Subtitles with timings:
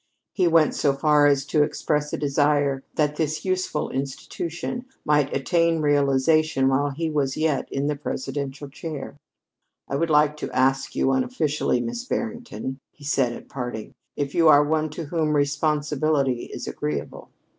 [0.33, 5.79] He went so far as to express a desire that this useful institution might attain
[5.79, 9.15] realization while he was yet in the presidential chair.
[9.87, 14.47] "I would like to ask you unofficially, Miss Barrington," he said at parting, "if you
[14.47, 17.29] are one to whom responsibility is agreeable?"